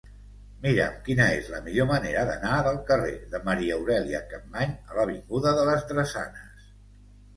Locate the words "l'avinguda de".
5.01-5.67